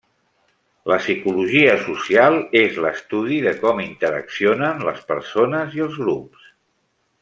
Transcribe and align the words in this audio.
La 0.91 0.95
psicologia 1.03 1.75
social 1.83 2.39
és 2.63 2.81
l'estudi 2.87 3.39
de 3.49 3.55
com 3.63 3.85
interaccionen 3.87 4.85
les 4.91 5.07
persones 5.15 5.81
i 5.81 5.89
els 5.91 6.05
grups. 6.05 6.53